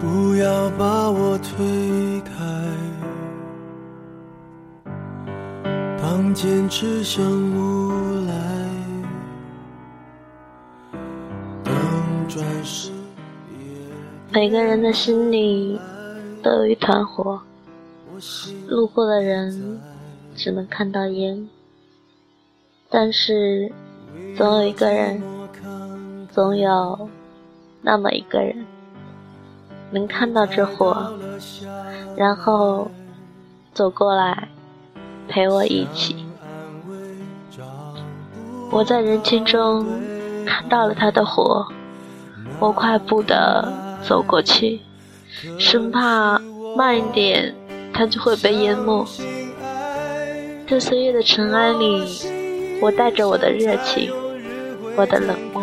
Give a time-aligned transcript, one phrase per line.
[0.00, 2.32] 不要把我推开。
[6.00, 7.90] 当坚持像无
[8.26, 8.32] 赖，
[11.62, 11.74] 当
[12.26, 12.90] 转世
[14.32, 15.78] 每个人的心里
[16.42, 17.38] 都有一团火，
[18.66, 19.78] 路过的人
[20.34, 21.46] 只能看到烟，
[22.88, 23.70] 但是
[24.34, 25.22] 总有一个人，
[26.32, 27.08] 总有
[27.82, 28.64] 那么一个人
[29.90, 31.12] 能看到这火，
[32.16, 32.90] 然后
[33.72, 34.48] 走过来
[35.28, 36.24] 陪我一起。
[38.70, 39.86] 我在人群中
[40.46, 41.66] 看到了他的火，
[42.58, 43.72] 我快步的。
[44.02, 44.80] 走过去，
[45.58, 46.40] 生怕
[46.74, 47.54] 慢一点，
[47.92, 49.06] 他就会被淹没。
[50.66, 52.02] 在岁月的尘埃里，
[52.80, 54.10] 我带着我的热情，
[54.96, 55.62] 我的冷漠，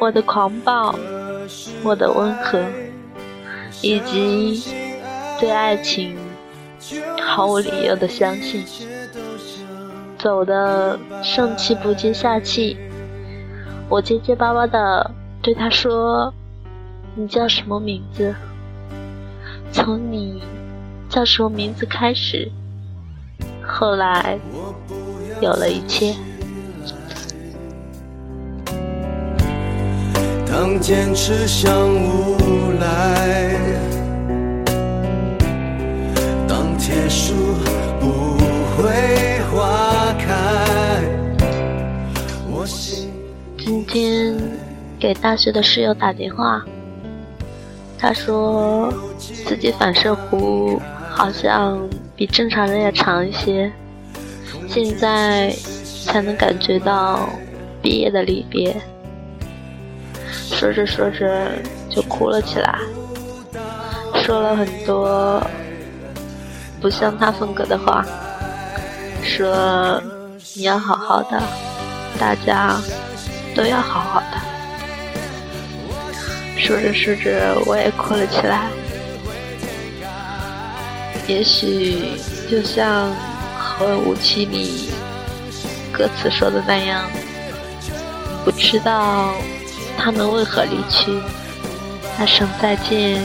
[0.00, 0.92] 我的狂暴，
[1.84, 2.60] 我的温和，
[3.82, 4.62] 以及
[5.40, 6.16] 对爱情
[7.20, 8.64] 毫无理由的相信，
[10.18, 12.76] 走的上气不接下气。
[13.88, 15.10] 我结结巴巴的
[15.42, 16.32] 对他说。
[17.18, 18.34] 你叫什么名字？
[19.72, 20.42] 从你
[21.08, 22.52] 叫什么名字开始，
[23.66, 24.38] 后来
[25.40, 26.14] 有了一切。
[30.58, 32.34] 当坚持像无
[32.80, 33.60] 赖，
[36.48, 37.34] 当铁树
[38.00, 38.38] 不
[38.74, 41.04] 会花开。
[43.58, 44.34] 今天
[44.98, 46.64] 给大学的室友打电话。
[47.98, 51.78] 他说自己反射弧好像
[52.16, 53.70] 比正常人要长一些，
[54.66, 55.54] 现在
[56.06, 57.28] 才能感觉到
[57.82, 58.74] 毕业的离别。
[60.52, 61.50] 说着说着
[61.90, 62.78] 就哭了起来，
[64.24, 65.40] 说了很多
[66.80, 68.04] 不像他风格的话，
[69.22, 70.02] 说
[70.54, 71.42] 你要好好的，
[72.18, 72.80] 大家
[73.54, 74.38] 都要好好的。
[76.58, 78.68] 说着说着，我也哭了起来。
[81.28, 82.12] 也许
[82.50, 83.10] 就像
[83.58, 84.90] 《何为武器》里
[85.92, 87.02] 歌词说的那样，
[88.44, 89.34] 不知道
[89.98, 91.20] 他们为何离去，
[92.18, 93.20] 那声再见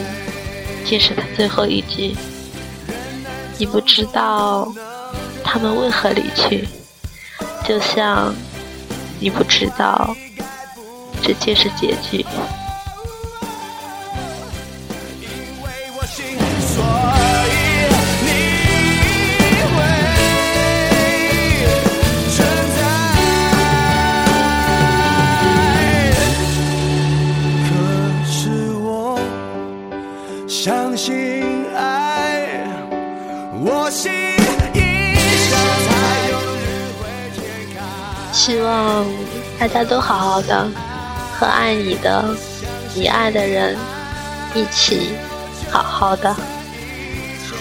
[0.83, 2.15] 竟是他最后一句。
[3.57, 4.73] 你不知道
[5.43, 6.67] 他们为何离去，
[7.63, 8.33] 就像
[9.19, 10.15] 你不知道
[11.21, 12.25] 这竟是结局。
[30.51, 32.67] 相信爱，
[33.63, 33.89] 我
[38.34, 39.06] 希望
[39.57, 40.67] 大家都好好的，
[41.39, 42.35] 和爱你的、
[42.94, 43.78] 你爱的人
[44.53, 45.13] 一起
[45.69, 46.35] 好好的。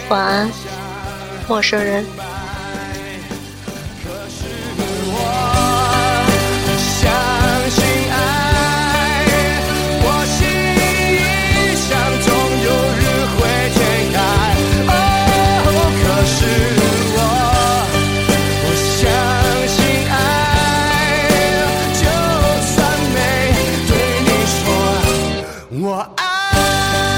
[0.08, 0.50] 晚安，
[1.46, 2.04] 陌生人。
[26.62, 27.09] oh